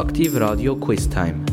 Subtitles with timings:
[0.00, 1.44] Aktiv Radio Quiz Time.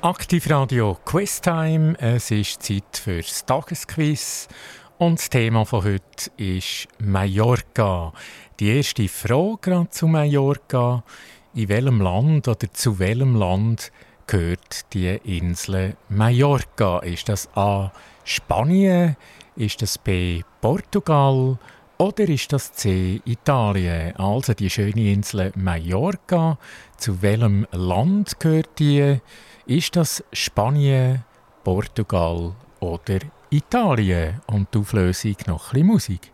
[0.00, 1.94] Aktiv Radio Quiz Time.
[1.98, 4.48] Es ist Zeit für das Tagesquiz.
[4.96, 8.14] Und das Thema von heute ist Mallorca.
[8.58, 11.04] Die erste Frage zu Mallorca.
[11.52, 13.92] In welchem Land oder zu welchem Land
[14.26, 17.00] gehört die Insel Mallorca?
[17.00, 17.92] Ist das A.
[18.24, 19.16] Spanien?
[19.56, 20.40] Ist das B.
[20.62, 21.58] Portugal?
[22.00, 23.20] Oder ist das C.
[23.24, 24.14] Italien?
[24.14, 26.56] Also die schöne Insel Mallorca.
[26.96, 29.18] Zu welchem Land gehört die?
[29.66, 31.24] Ist das Spanien,
[31.64, 33.18] Portugal oder
[33.50, 34.40] Italien?
[34.46, 36.30] Und die Auflösung noch ein Musik.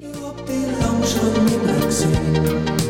[0.00, 1.62] Ich hab die lang schon nicht
[2.32, 2.81] mehr.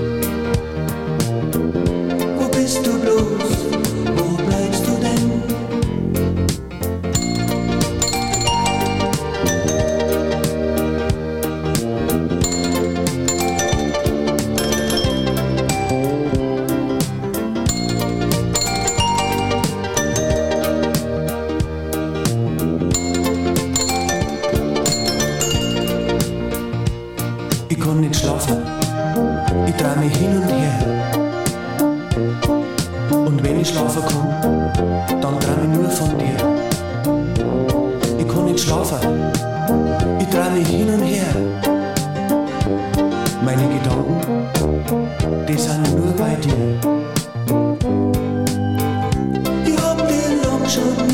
[50.68, 51.11] 收了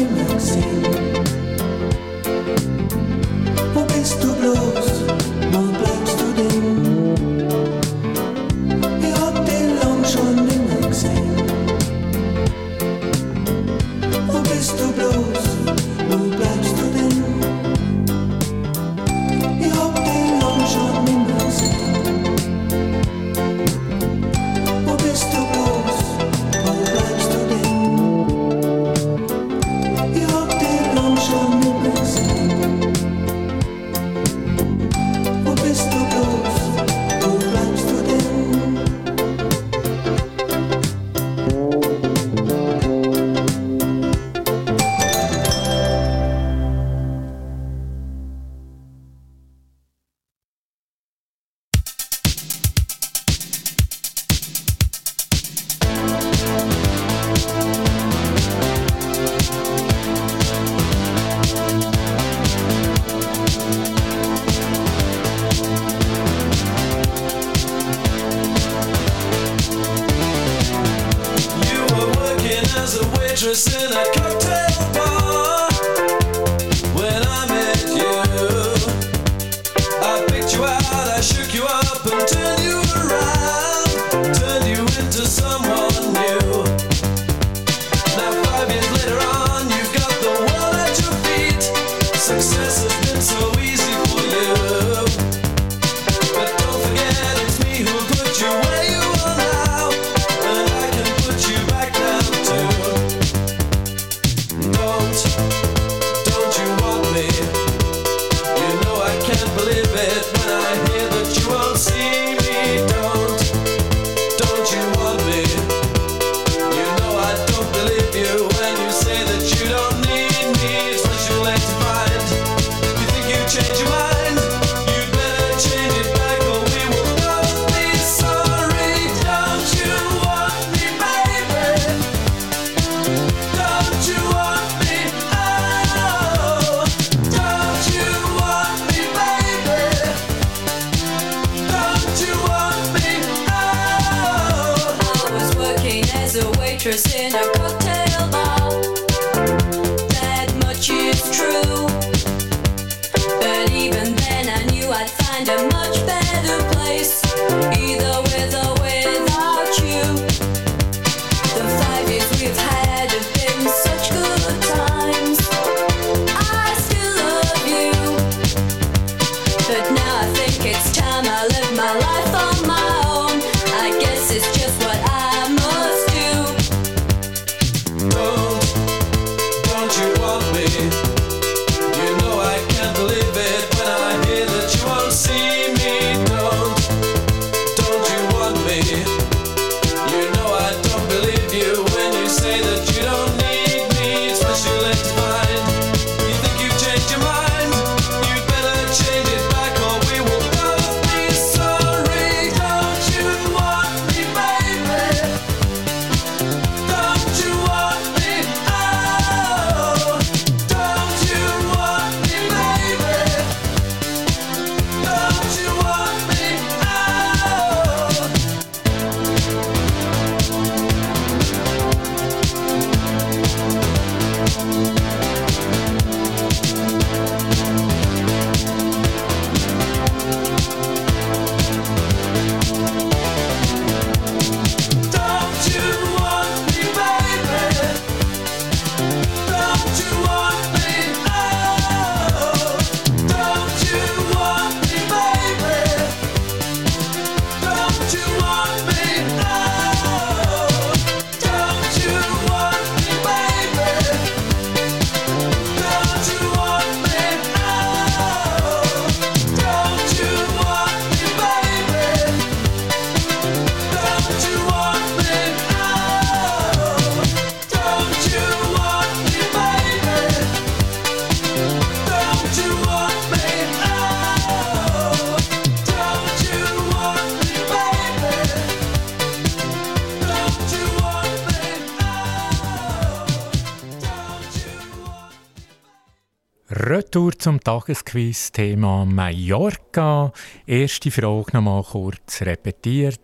[287.68, 290.32] Tagesquiz Thema Mallorca.
[290.66, 293.20] Erste Frage nochmal kurz repetiert.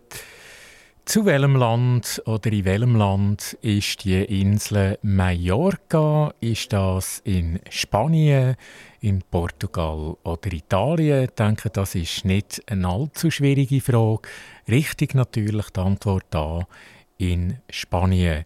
[1.03, 6.31] Zu welchem Land oder in welchem Land ist die Insel Mallorca?
[6.41, 8.55] Ist das in Spanien,
[9.01, 11.23] in Portugal oder Italien?
[11.23, 14.29] Ich denke, das ist nicht eine allzu schwierige Frage.
[14.69, 16.67] Richtig natürlich die Antwort A
[17.17, 18.45] in Spanien.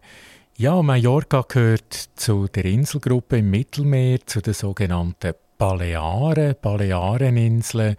[0.56, 7.96] Ja, Mallorca gehört zu der Inselgruppe im Mittelmeer, zu den sogenannten Balearen, Baleareninseln.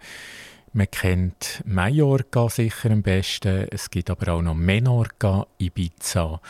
[0.72, 3.68] Man kennt Mallorca sicher am besten.
[3.70, 6.40] Es gibt aber auch noch Menorca, Ibiza,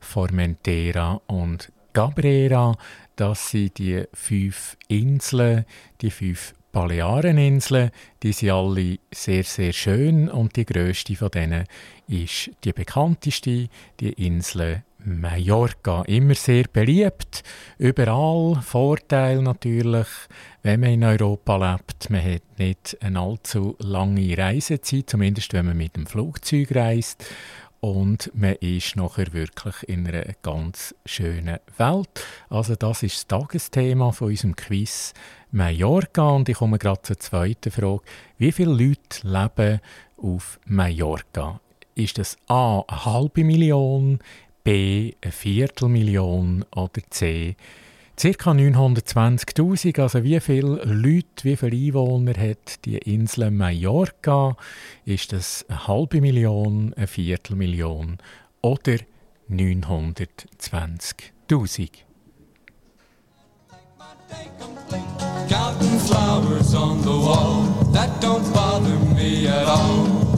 [0.00, 2.74] Formentera und Cabrera.
[3.16, 5.66] Das sind die fünf Inseln,
[6.00, 7.90] die fünf Baleareninseln.
[8.22, 11.66] Die sind alle sehr, sehr schön und die größte von denen
[12.08, 13.68] ist die bekannteste,
[14.00, 16.02] die Insel Mallorca.
[16.02, 17.42] Immer sehr beliebt,
[17.78, 18.60] überall.
[18.62, 20.06] Vorteil natürlich,
[20.62, 25.76] wenn man in Europa lebt, man hat nicht eine allzu lange Reisezeit, zumindest wenn man
[25.76, 27.24] mit dem Flugzeug reist.
[27.80, 32.24] Und man ist nachher wirklich in einer ganz schönen Welt.
[32.48, 35.14] Also das ist das Tagesthema von unserem Quiz
[35.50, 36.30] Mallorca.
[36.30, 38.02] Und ich komme gerade zur zweiten Frage.
[38.38, 39.80] Wie viele Leute leben
[40.16, 41.60] auf Mallorca?
[41.96, 44.20] Ist das A, eine halbe Million,
[44.64, 47.56] B eine Viertelmillion oder C
[48.16, 48.52] ca.
[48.52, 50.00] 920.000.
[50.00, 54.56] Also wie viele Leute, wie viele Einwohner hat die Insel Mallorca?
[55.04, 58.18] Ist das eine halbe Million, eine Viertelmillion
[58.60, 58.96] oder
[59.50, 61.88] 920.000?
[65.48, 70.31] Counting flowers on the wall, that don't bother me at all.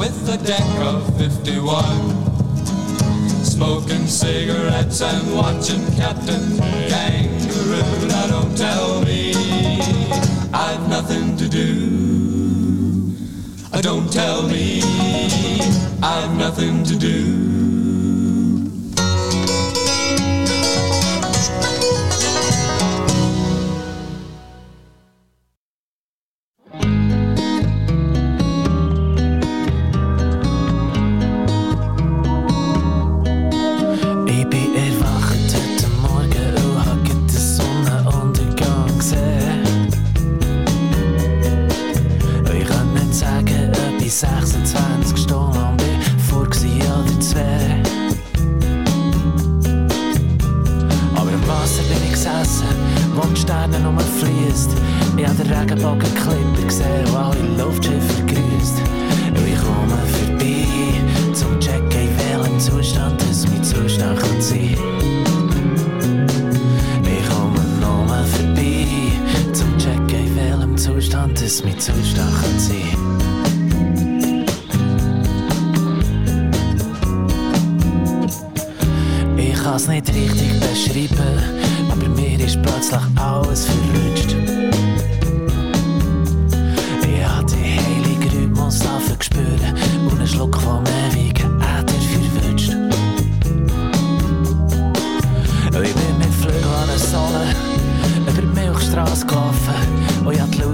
[0.00, 1.84] With a deck of 51.
[3.44, 6.56] Smoking cigarettes and watching Captain
[6.88, 8.08] Kangaroo.
[8.08, 9.34] Now don't tell me
[10.54, 13.12] I've nothing to do.
[13.82, 14.80] Don't tell me
[16.02, 17.59] I've nothing to do.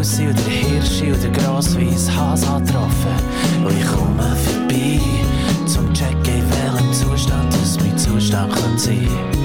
[0.06, 3.10] Gämsi oder Hirsche oder Grasweiss Hase angetroffen.
[3.64, 5.00] Und ich komme vorbei,
[5.66, 9.35] zum Check in welchem Zustand das mein Zustand sein kann.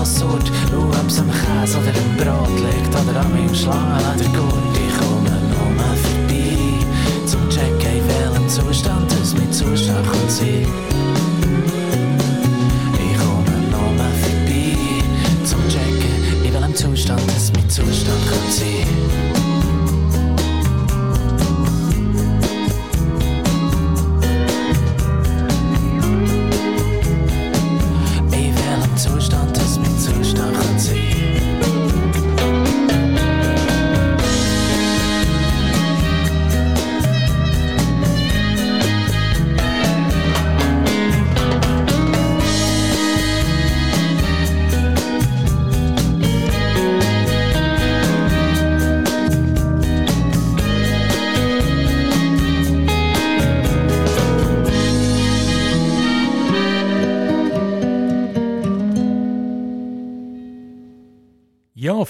[0.00, 3.54] Birne so surt, nur ob es am Käse oder im Brot liegt oder an meinem
[3.54, 4.54] Schlangenledergurt.
[4.74, 10.89] Ich komme nur vorbei, zum checken, in welchem Zustand es mit Zustand kann sein.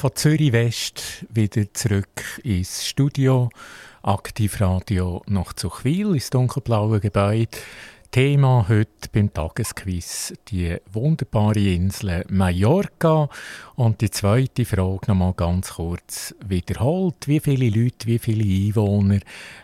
[0.00, 3.50] Von Zürich West wieder zurück ins Studio.
[4.00, 7.58] Aktivradio nach Zuchwil ins dunkelblaue Gebäude.
[8.10, 13.28] Thema heute beim Tagesquiz die wunderbare Insel Mallorca.
[13.76, 17.28] Und die zweite Frage noch mal ganz kurz wiederholt.
[17.28, 19.20] Wie viele Leute, wie viele Einwohner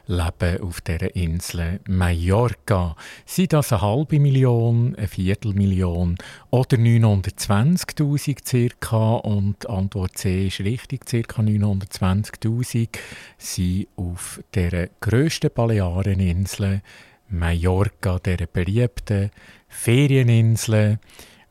[0.07, 2.95] leben auf der Insel Mallorca?
[3.25, 6.15] Sind das eine halbe Million, eine Viertelmillion
[6.51, 9.17] oder 920.000 circa?
[9.17, 12.91] Und Antwort C ist richtig, circa 920.000
[13.39, 16.83] sind auf der grössten Baleareninsel
[17.29, 19.31] Mallorca, der beliebten
[19.69, 20.99] Ferieninsel,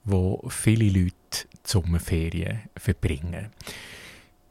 [0.04, 3.52] wo viele Leute zum Ferien verbringen.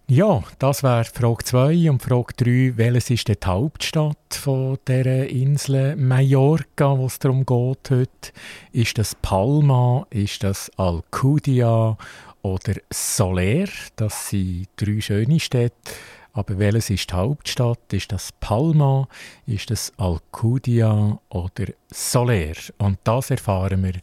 [0.06, 5.96] Ja, das wäre Frage 2 und Frage 3, welches ist die Hauptstadt von der Insel
[5.96, 8.32] Mallorca, wo es darum geht heute?
[8.72, 11.96] Ist das Palma, ist das Alcudia
[12.42, 13.66] oder Soler?
[13.96, 15.92] Das sind drei schöne Städte
[16.34, 17.92] aber welches ist die Hauptstadt?
[17.92, 19.08] Ist das Palma?
[19.46, 22.54] Ist das Alcudia oder Soler?
[22.78, 23.94] Und das erfahren wir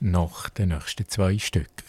[0.00, 1.86] nach den nächsten zwei Stücken.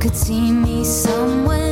[0.00, 1.69] could see me somewhere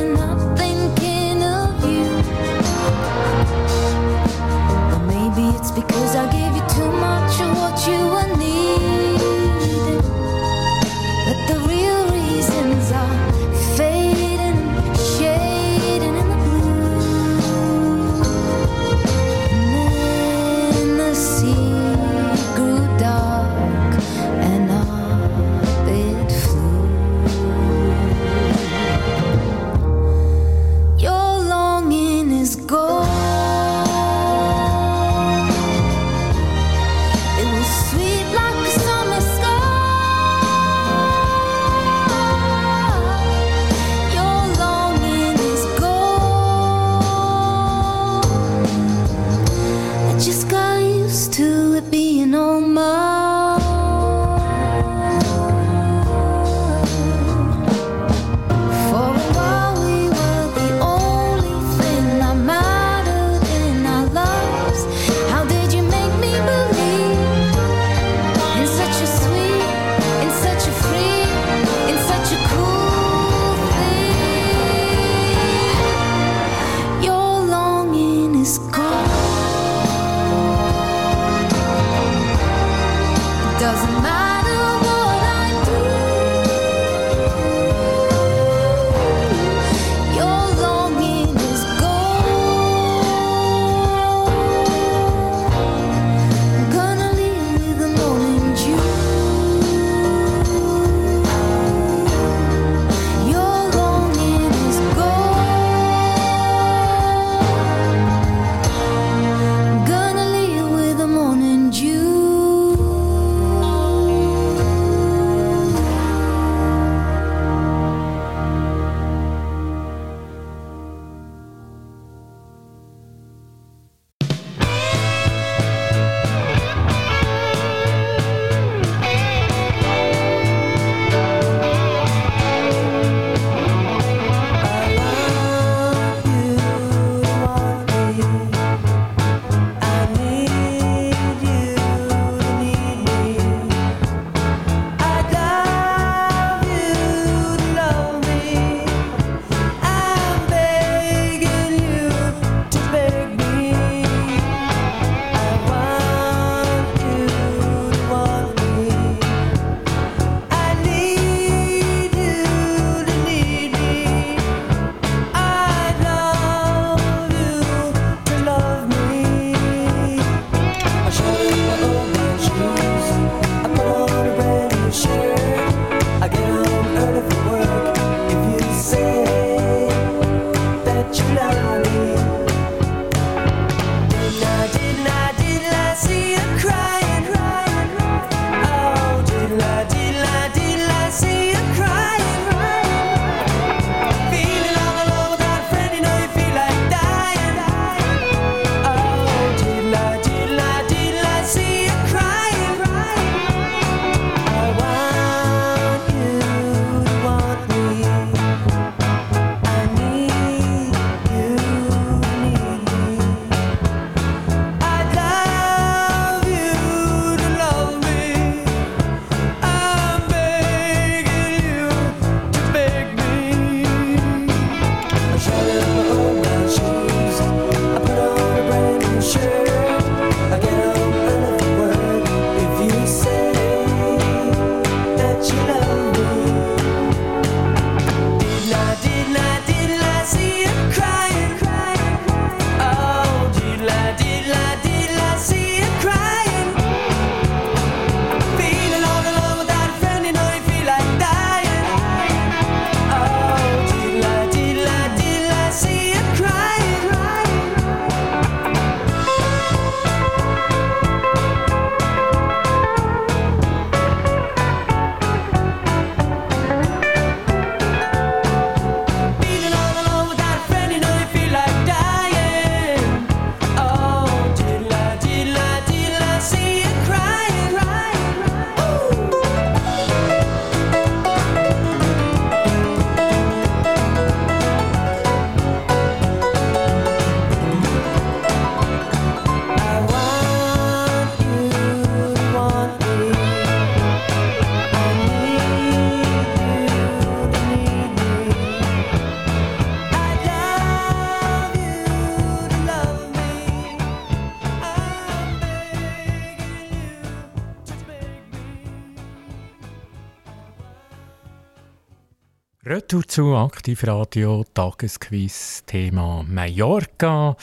[313.19, 317.57] Retour zu Aktivradio, Tagesquiz, Thema Mallorca.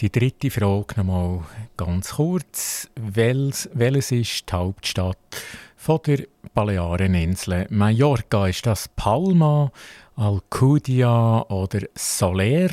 [0.00, 1.44] Die dritte Frage nochmal
[1.76, 2.88] ganz kurz.
[2.96, 5.18] Welches, welches ist die Hauptstadt
[5.76, 8.48] von der Baleareninsel Mallorca?
[8.48, 9.70] Ist das Palma,
[10.16, 12.70] Alcudia oder Soler?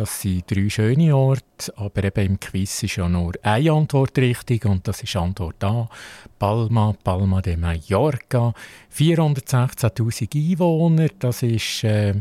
[0.00, 4.64] Das sind drei schöne Orte, aber eben im Quiz ist ja nur eine Antwort richtig
[4.64, 5.90] und das ist Antwort A.
[6.38, 8.54] Palma, Palma de Mallorca.
[8.96, 12.14] 416.000 Einwohner, das ist äh,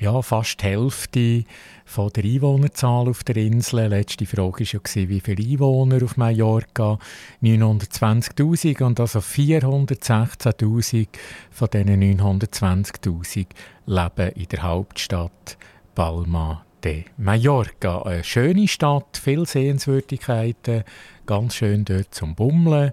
[0.00, 1.44] ja, fast die Hälfte
[1.84, 3.86] von der Einwohnerzahl auf der Insel.
[3.86, 6.98] Letzte Frage war ja, wie viele Einwohner auf Mallorca?
[7.40, 11.06] 920.000 und also 416.000
[11.52, 13.46] von diesen 920.000
[13.86, 15.56] leben in der Hauptstadt
[15.94, 18.02] Palma de Mallorca.
[18.02, 20.84] Eine schöne Stadt, viele Sehenswürdigkeiten,
[21.26, 22.92] ganz schön dort zum Bummeln.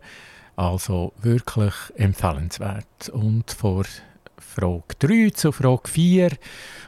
[0.55, 3.09] Also wirklich empfehlenswert.
[3.11, 3.85] Und vor
[4.37, 6.31] Frage 3 zu Frage 4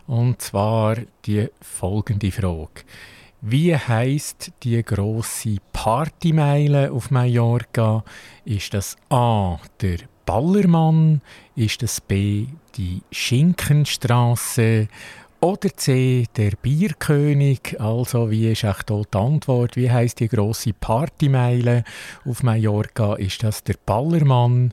[0.07, 2.83] und zwar die folgende Frage.
[3.41, 8.03] Wie heißt die große Partymeile auf Mallorca?
[8.45, 11.21] Ist das A der Ballermann?
[11.55, 14.87] Ist das B die Schinkenstraße?
[15.43, 17.81] Oder C, der Bierkönig.
[17.81, 19.75] Also, wie ist dort die Antwort?
[19.75, 21.83] Wie heißt die große Partymeile
[22.25, 23.15] auf Mallorca?
[23.15, 24.71] Ist das der Ballermann,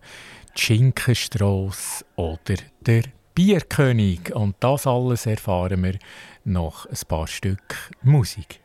[0.54, 3.04] die Schinkenstrasse oder der
[3.34, 4.34] Bierkönig?
[4.34, 5.98] Und das alles erfahren wir
[6.44, 8.60] nach ein paar Stück Musik.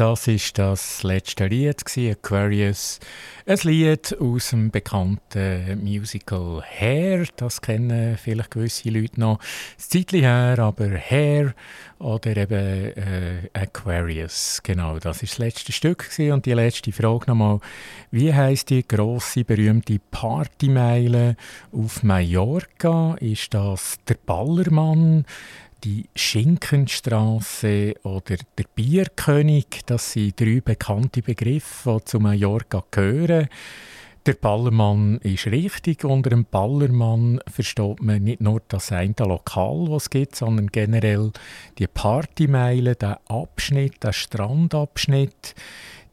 [0.00, 3.00] Das ist das letzte Lied Aquarius,
[3.44, 7.26] ein Lied aus dem bekannten Musical Hair.
[7.36, 9.40] Das kennen vielleicht gewisse Leute noch.
[9.76, 11.54] Das Zeitchen her, aber Hair
[11.98, 14.60] oder eben äh, Aquarius.
[14.62, 16.32] Genau, das ist das letzte Stück gewesen.
[16.32, 17.60] und die letzte Frage nochmal:
[18.10, 21.36] Wie heißt die große berühmte Partymeile
[21.72, 23.16] auf Mallorca?
[23.20, 25.26] Ist das der Ballermann?
[25.82, 33.48] Die Schinkenstraße oder der Bierkönig, das sind drei bekannte Begriffe, die zu Mallorca gehören.
[34.26, 36.04] Der Ballermann ist richtig.
[36.04, 41.32] Unter dem Ballermann versteht man nicht nur das eine Lokal, was es gibt, sondern generell
[41.78, 45.54] die Partymeile, der Abschnitt, der Strandabschnitt.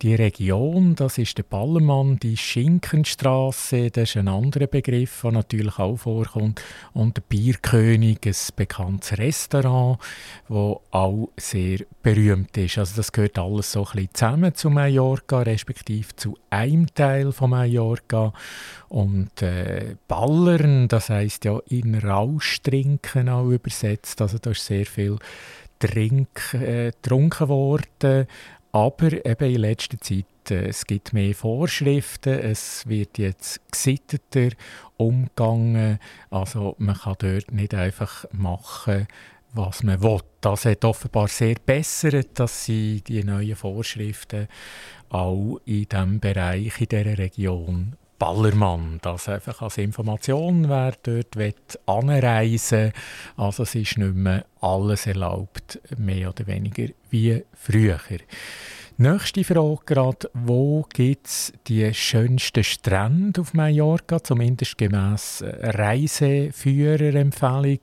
[0.03, 5.79] Die Region, das ist der Ballermann, die Schinkenstraße, das ist ein anderer Begriff, der natürlich
[5.79, 6.61] auch vorkommt.
[6.93, 9.97] Und der Bierkönig, ein bekanntes Restaurant,
[10.49, 12.77] das auch sehr berühmt ist.
[12.77, 17.49] Also das gehört alles so ein bisschen zusammen zu Mallorca, respektive zu einem Teil von
[17.49, 18.33] Mallorca.
[18.89, 24.21] Und äh, Ballern, das heißt ja in Rausch trinken auch übersetzt.
[24.21, 25.17] Also da ist sehr viel
[25.79, 28.27] Trink, äh, getrunken worden.
[28.71, 34.55] Aber eben in letzter Zeit, äh, es gibt mehr Vorschriften, es wird jetzt gesitteter
[34.97, 35.99] umgegangen.
[36.29, 39.07] Also man kann dort nicht einfach machen,
[39.53, 40.19] was man will.
[40.41, 44.47] Das hat offenbar sehr bessert, dass sie die neuen Vorschriften
[45.09, 48.99] auch in diesem Bereich, in dieser Region Ballermann.
[49.01, 52.93] Das einfach als Information, wer dort anreisen will.
[53.35, 57.99] Also es ist nicht mehr alles erlaubt, mehr oder weniger wie früher.
[58.99, 67.77] Nächste Frage gerade, wo gibt es die schönsten Strände auf Mallorca, zumindest gemäß Reiseführerempfehlung?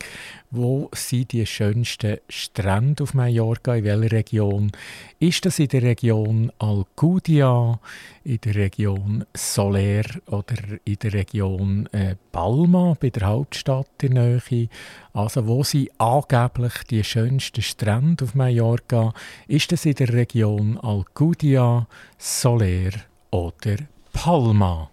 [0.50, 3.76] Wo sind die schönsten Strände auf Mallorca?
[3.76, 4.72] In welcher Region?
[5.20, 7.78] Ist das in der Region Alcudia,
[8.24, 14.40] in der Region Soler oder in der Region äh, Palma, bei der Hauptstadt in der
[14.50, 14.68] Nähe?
[15.12, 19.12] Also wo sind angeblich die schönsten Strände auf Mallorca?
[19.46, 21.86] Ist das in der Region Alcudia,
[22.18, 22.92] Soler
[23.30, 23.76] oder
[24.12, 24.90] Palma?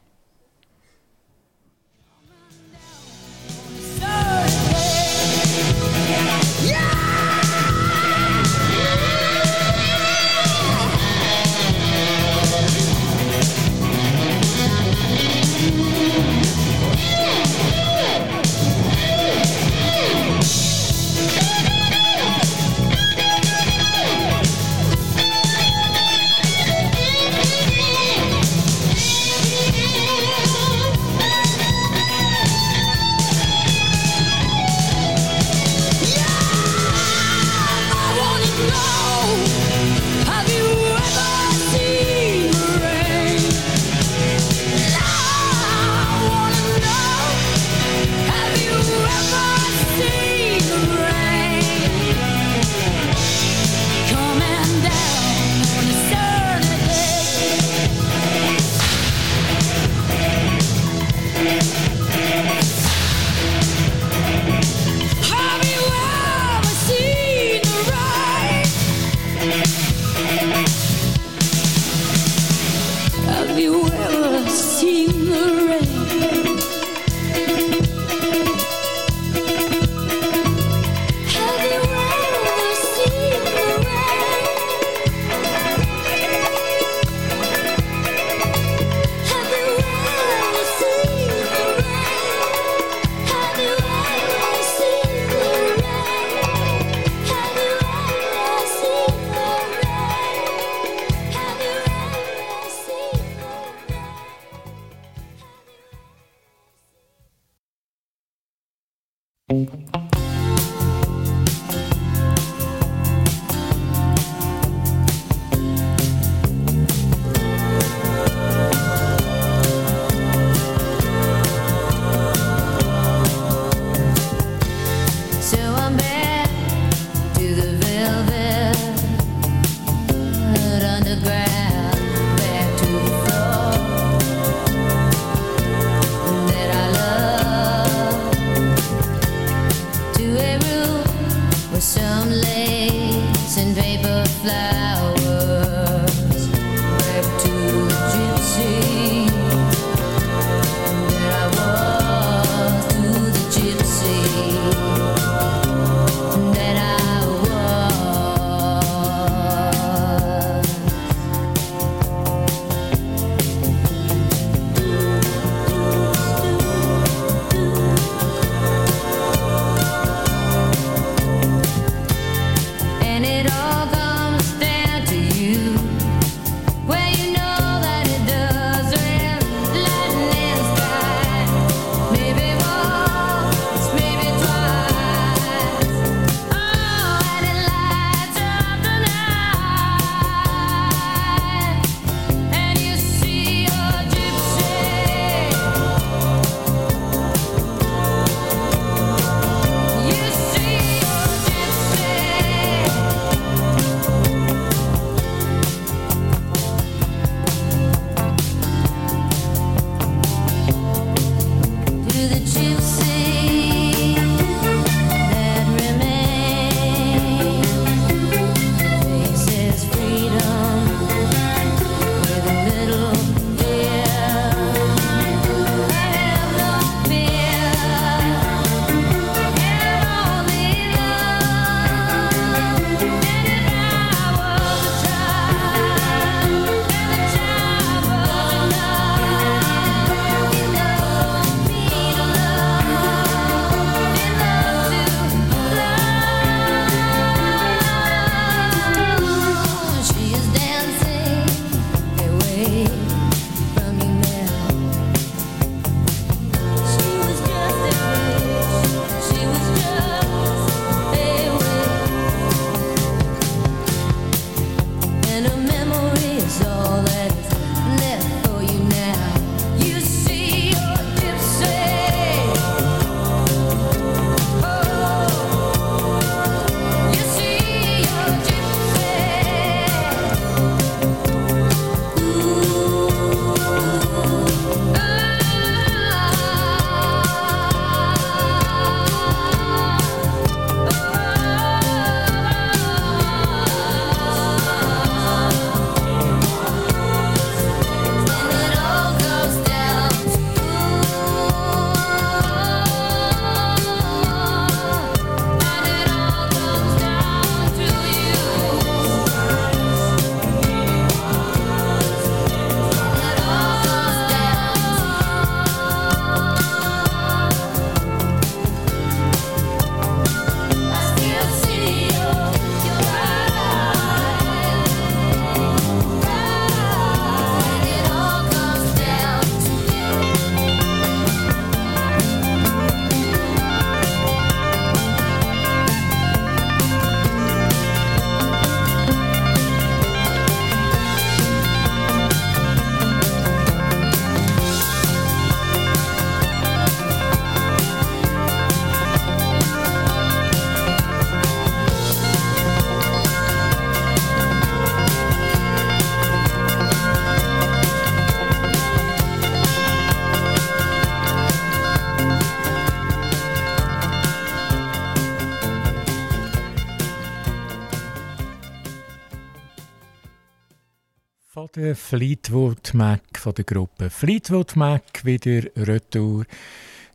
[371.92, 376.46] Der Fleetwood Mac von der Gruppe Fleetwood Mac wieder retour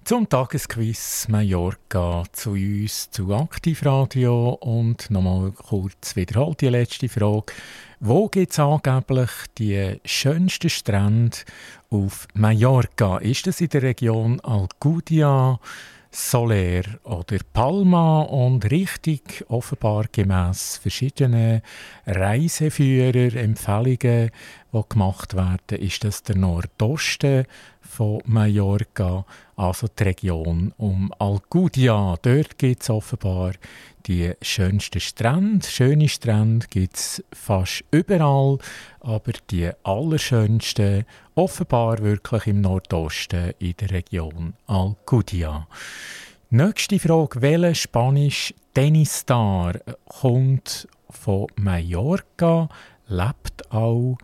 [0.05, 7.55] zum Tagesquiz Mallorca zu uns zu Aktivradio und nochmal kurz wiederholt die letzte Frage.
[8.01, 11.39] Wo gibt es angeblich die schönsten Strände
[11.89, 13.17] auf Mallorca?
[13.17, 15.59] Ist es in der Region Alcudia?
[16.19, 21.61] Soler oder Palma und richtig offenbar gemäß verschiedenen
[22.07, 24.31] Reiseführer-Empfehlungen,
[24.77, 27.47] die gemacht werden, ist das der Nordosten
[27.81, 29.25] von Mallorca,
[29.57, 32.17] also die Region um Alcudia.
[32.21, 33.53] Dort gibt es offenbar
[34.07, 35.67] die schönsten Strände.
[35.67, 38.59] Schöne Strände gibt es fast überall,
[39.01, 45.67] aber die allerschönsten offenbar wirklich im Nordosten in der Region Alcudia.
[46.51, 49.75] Nächste Frage: Welcher spanische Tennisstar
[50.07, 52.69] kommt von Mallorca,
[53.09, 54.19] lebt auch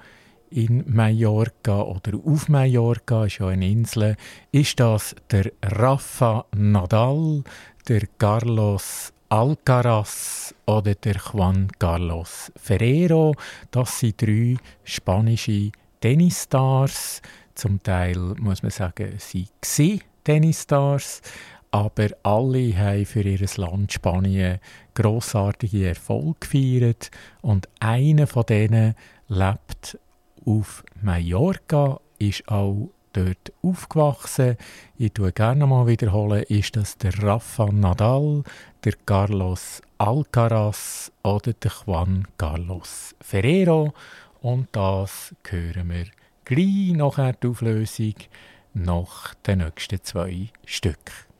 [0.52, 4.16] in Mallorca oder auf Mallorca, ist ja eine Insel.
[4.50, 7.42] Ist das der Rafa Nadal,
[7.88, 13.34] der Carlos Alcaraz oder der Juan Carlos Ferrero.
[13.70, 17.22] Das sind drei spanische Tennisstars.
[17.54, 21.22] Zum Teil muss man sagen, sie waren Tennisstars,
[21.70, 24.58] aber alle haben für ihr Land Spanien
[24.94, 27.10] grossartige Erfolge gefeiert
[27.40, 28.94] und einer von denen
[29.28, 29.98] lebt
[30.46, 34.56] auf Mallorca, ist auch dort aufgewachsen.
[34.96, 38.42] Ich tue gerne mal wiederholen, ist das der Rafa Nadal,
[38.84, 43.92] der Carlos Alcaraz oder der Juan Carlos Ferrero.
[44.40, 46.06] Und das hören wir
[46.44, 48.14] gleich nachher die Auflösung
[48.74, 51.31] nach den nächsten zwei Stücken.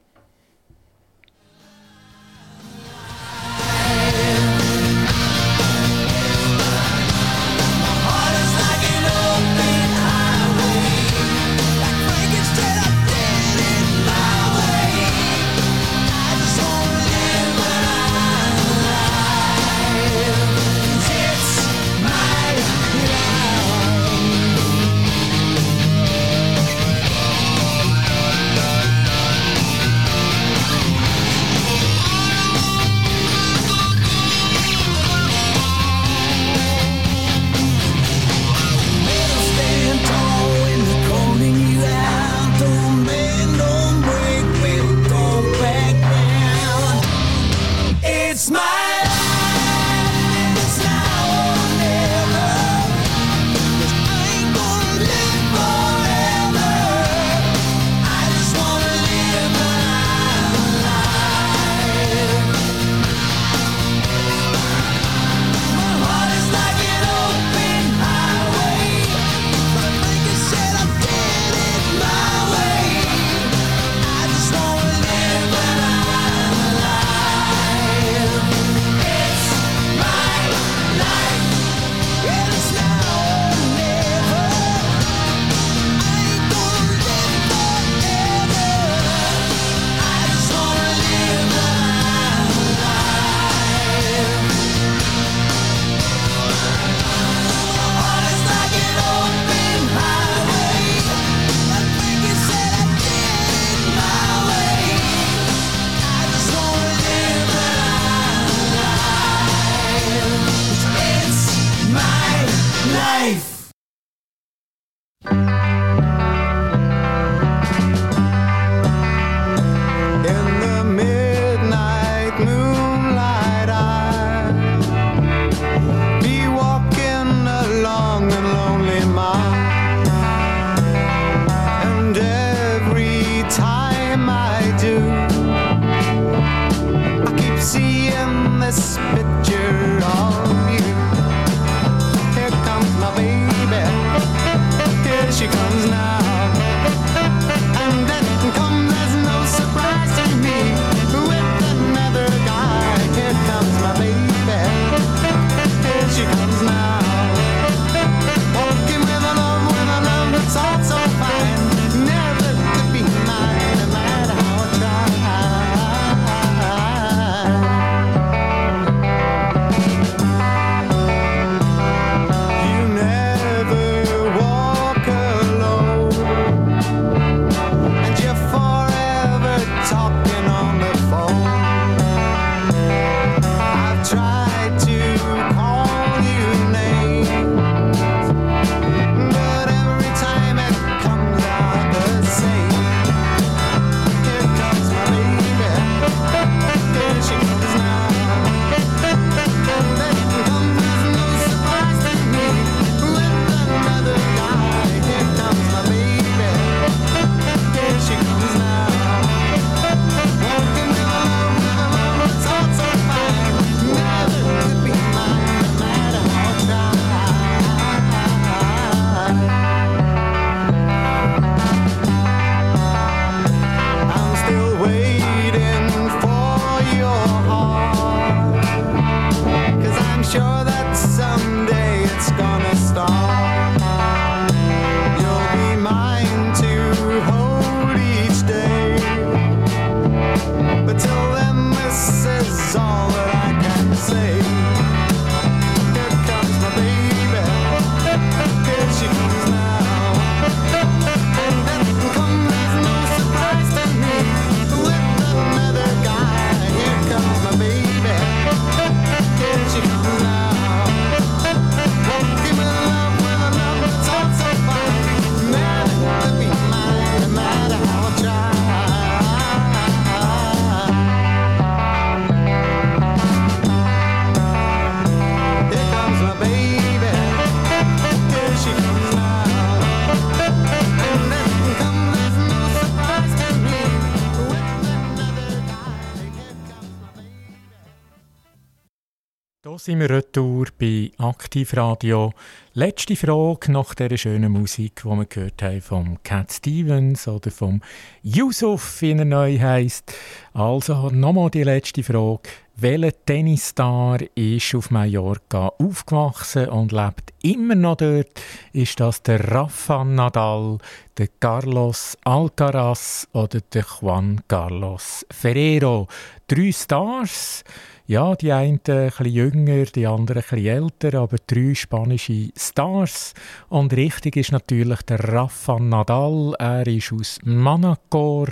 [289.93, 292.32] Sind wir retour bei Aktivradio.
[292.72, 297.82] Letzte Frage nach dieser schönen Musik, die wir gehört haben vom Cat Stevens oder vom
[298.22, 300.14] Yusuf, wie er neu heisst.
[300.55, 302.49] Also nochmal die letzte Frage.
[302.76, 308.40] Welcher Tennisstar ist auf Mallorca aufgewachsen und lebt immer noch dort?
[308.72, 310.78] Ist das der Rafa Nadal,
[311.18, 316.09] der Carlos Alcaraz oder der Juan Carlos Ferrero?
[316.53, 317.64] Drei Stars
[318.05, 323.32] ja, die einen ein bisschen jünger, die anderen ein bisschen älter, aber drei spanische Stars.
[323.70, 326.53] Und richtig ist natürlich der Rafa Nadal.
[326.59, 328.48] Er ist aus Manacor,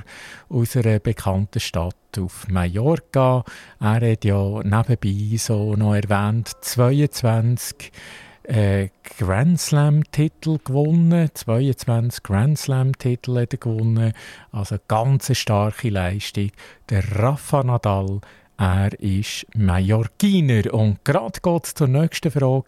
[0.49, 3.45] aus einer bekannten Stadt auf Mallorca.
[3.81, 7.93] Er hat ja nebenbei so noch erwähnt 22
[8.51, 8.89] äh,
[9.19, 11.31] Grand Slam-Titel gewonnen.
[11.33, 14.13] 22 Grand Slam-Titel hat er gewonnen.
[14.51, 16.51] Also ganz starke Leistung.
[16.89, 18.21] Der Rafa Nadal
[18.57, 20.75] er ist Mallorquiner.
[20.75, 22.65] Und gerade geht es zur nächsten Frage.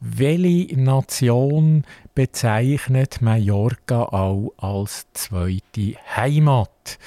[0.00, 6.98] Welche Nation bezeichnet Mallorca auch als zweite Heimat?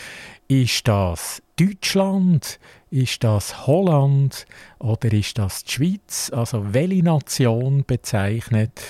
[0.47, 2.59] Ist das Deutschland?
[2.93, 4.45] Ist das Holland?
[4.77, 6.31] Oder ist das die Schweiz?
[6.31, 8.83] Also welche Nation bezeichnet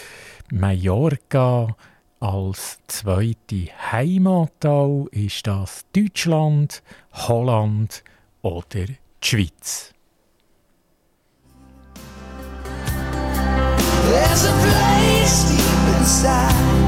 [0.52, 1.78] Mallorca
[2.20, 4.66] als zweite Heimat?
[5.12, 6.84] Ist das Deutschland,
[7.14, 8.04] Holland
[8.42, 9.94] oder die Schweiz.
[14.10, 16.83] There's a place deep inside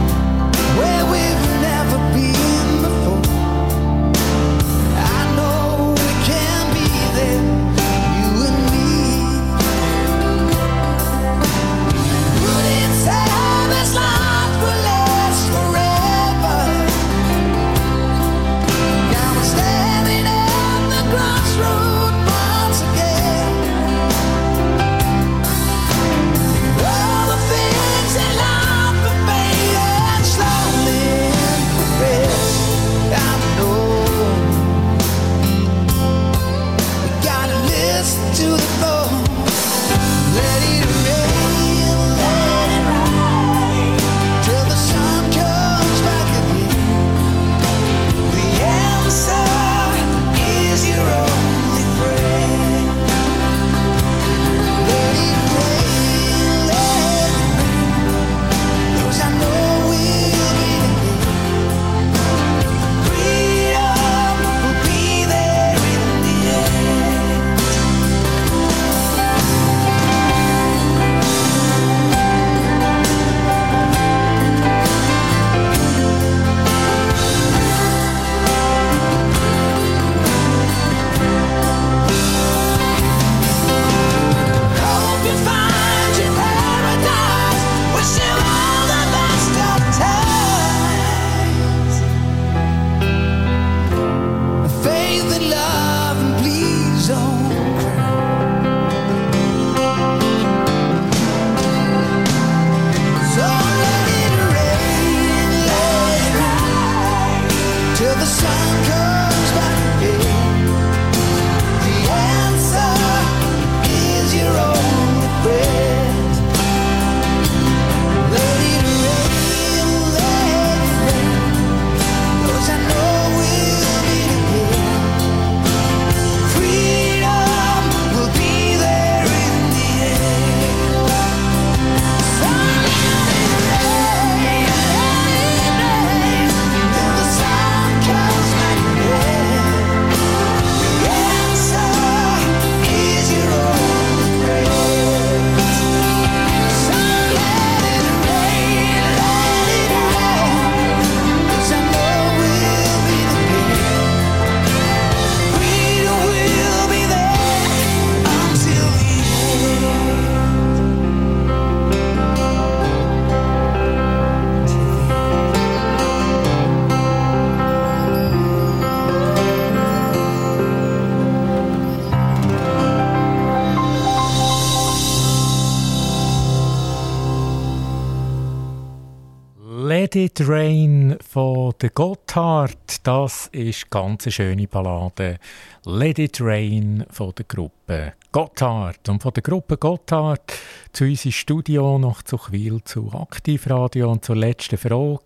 [181.86, 185.38] der Gotthard, das ist ganz eine schöne Ballade.
[185.86, 189.07] Let It Rain von der Gruppe Gotthard.
[189.07, 190.51] Und von der Gruppe Gotthard
[190.93, 195.19] zu unserem Studio nach Zuchwil zu Aktivradio und zur letzten Frage.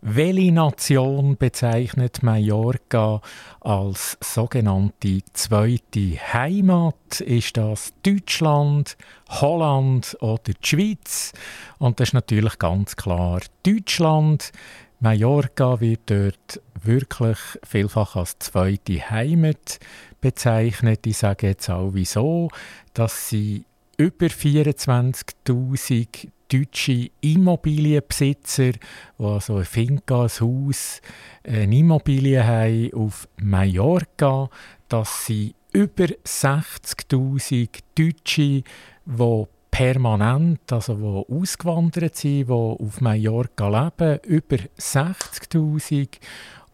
[0.00, 3.20] Welche Nation bezeichnet Mallorca
[3.60, 7.20] als sogenannte zweite Heimat?
[7.20, 8.96] Ist das Deutschland,
[9.28, 11.34] Holland oder die Schweiz?
[11.78, 14.52] Und das ist natürlich ganz klar Deutschland.
[15.00, 19.78] Mallorca wird dort wirklich vielfach als zweite Heimat
[20.20, 21.06] bezeichnet.
[21.06, 22.48] Ich sage jetzt auch wieso,
[22.94, 23.64] dass sie
[23.96, 28.80] über 24.000 deutsche Immobilienbesitzer, die
[29.18, 31.00] also ein Finca, Haus,
[31.44, 34.50] eine Immobilie haben auf Mallorca,
[34.88, 38.64] dass sie über 60.000 Deutsche,
[39.04, 39.44] die
[39.78, 46.08] permanent, also die ausgewandert sind, die auf Mallorca leben, über 60.000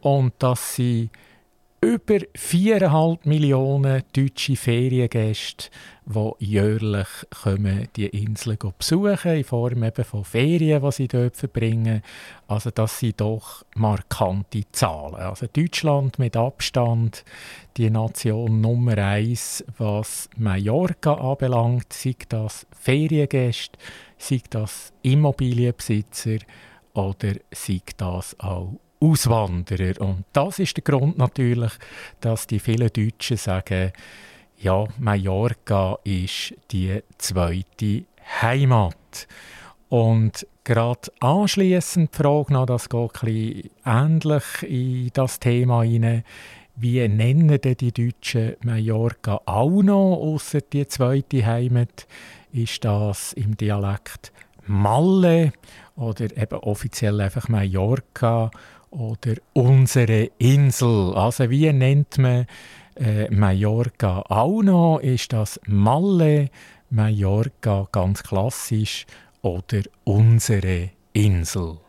[0.01, 1.11] und dass sie
[1.83, 5.69] über 4,5 Millionen deutsche Feriengäste,
[6.07, 7.09] die jährlich
[7.43, 12.01] kommen, die Insel besuchen in Form eben von Ferien, die sie dort verbringen.
[12.49, 15.17] Also das sind doch markante Zahlen.
[15.17, 17.23] Also Deutschland mit Abstand
[17.77, 23.79] die Nation Nummer eins, was Mallorca anbelangt, sei das Feriengäste,
[24.19, 26.39] sei das Immobilienbesitzer
[26.93, 30.01] oder sei das auch Auswanderer.
[30.01, 31.73] Und das ist der Grund natürlich,
[32.21, 33.93] dass die vielen Deutschen sagen,
[34.59, 38.05] ja, Mallorca ist die zweite
[38.43, 39.29] Heimat.
[39.89, 46.25] Und gerade anschließend die Frage noch, das geht ein ähnlich in das Thema hinein.
[46.77, 52.07] Wie nennen denn die Deutschen Mallorca auch noch, außer die zweite Heimat?
[52.55, 54.33] Ist das im Dialekt
[54.65, 55.53] Malle
[55.97, 58.49] oder eben offiziell einfach Mallorca
[58.91, 61.15] oder unsere Insel.
[61.17, 62.47] Also wie nennt man
[62.95, 65.01] äh, Mallorca auch noch?
[65.01, 66.49] Ist das Malle,
[66.91, 69.05] Mallorca ganz klassisch
[69.43, 71.84] oder unsere Insel?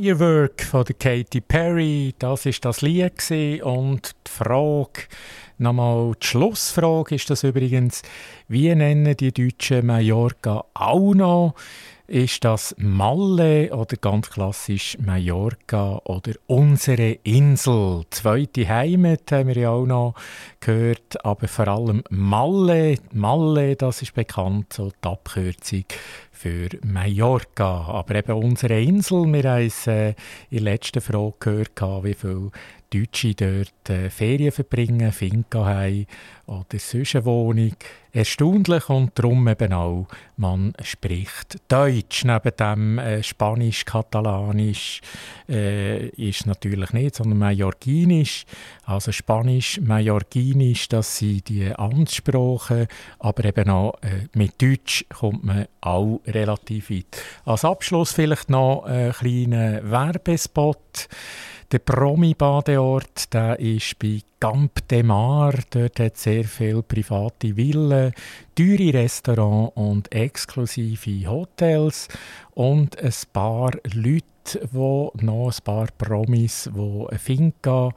[0.00, 3.62] Firework von der Katy Perry, das ist das Lied gewesen.
[3.62, 5.02] und die Frage,
[5.58, 8.00] nochmal die Schlussfrage ist das übrigens,
[8.48, 11.54] wie nennen die Deutschen Mallorca auch noch?
[12.06, 18.04] Ist das Malle oder ganz klassisch Mallorca oder unsere Insel?
[18.10, 20.14] Zweite Heimat haben wir ja auch noch
[20.60, 22.96] gehört, aber vor allem Malle.
[23.12, 25.84] Malle, das ist bekannt, so die Abkürzung
[26.40, 27.86] für Mallorca.
[27.88, 30.08] Aber eben unsere Insel, wir haben äh,
[30.48, 32.50] in der letzten Frage gehört, wie viele
[32.92, 36.06] Deutsche dort äh, Ferien verbringen, Finca haben
[36.46, 37.76] oder sonst eine Wohnung.
[38.12, 42.24] Erstaunlich und darum eben auch, man spricht Deutsch.
[42.24, 45.00] Neben dem äh, Spanisch, Katalanisch
[45.48, 48.46] äh, ist natürlich nicht, sondern Mallorquinisch.
[48.84, 52.88] Also Spanisch, Mallorquinisch, das sind die Amtssprachen,
[53.20, 57.22] aber eben auch äh, mit Deutsch kommt man auch relativ weit.
[57.44, 61.08] Als Abschluss vielleicht noch ein kleiner Werbespot.
[61.72, 63.28] Der Promi-Badeort
[63.58, 65.54] ist bei Camp de Mar.
[65.70, 68.12] Dort hat sehr viele private Villen,
[68.56, 72.08] teure Restaurants und exklusive Hotels
[72.54, 77.90] und ein paar Leute, wo noch ein paar Promis, die eine Finca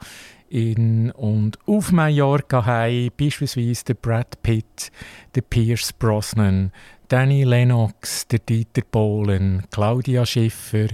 [0.48, 4.92] in und auf Mallorca haben, beispielsweise der Brad Pitt,
[5.34, 6.70] der Pierce Brosnan,
[7.08, 10.86] Danny Lennox, der Dieter Bohlen, Claudia Schiffer,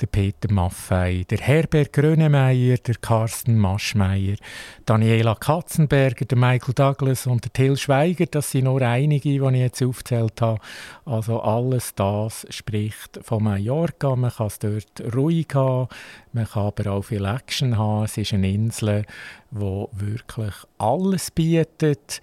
[0.00, 4.36] der Peter Maffei, der Herbert Grönemeyer, der Carsten Maschmeyer,
[4.84, 8.26] Daniela Katzenberger, der Michael Douglas und der Till Schweiger.
[8.26, 10.60] Das sind nur einige, die ich jetzt aufgezählt habe.
[11.04, 14.14] Also alles das spricht von Mallorca.
[14.14, 15.88] Man kann es dort ruhig haben,
[16.32, 18.04] man kann aber auch viel Action haben.
[18.04, 19.04] Es ist eine Insel,
[19.50, 22.20] die wirklich alles bietet.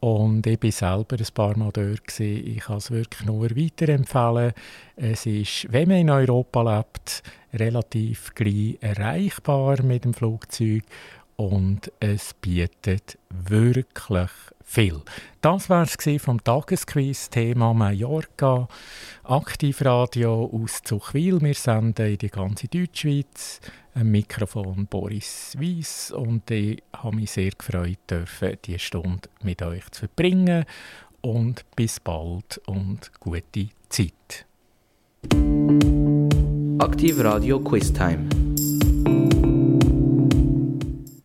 [0.00, 2.20] Und ich war selber ein paar Mal dort.
[2.20, 4.52] Ich kann es wirklich nur weiterempfehlen.
[4.96, 7.22] Es ist, wenn man in Europa lebt,
[7.54, 10.84] relativ gleich erreichbar mit dem Flugzeug
[11.36, 14.30] und es bietet wirklich
[14.64, 15.02] viel.
[15.40, 18.68] Das war es vom Tagesquiz, Thema Mallorca,
[19.22, 21.40] Aktivradio aus Zuchwil.
[21.40, 23.60] Wir senden in die ganze Deutschschweiz.
[23.98, 27.98] Am Mikrofon Boris Weiss und ich habe mich sehr gefreut,
[28.66, 30.66] diese Stunde mit euch zu verbringen.
[31.22, 34.44] Und bis bald und gute Zeit.
[36.78, 38.28] Aktiv Radio Quiz Time.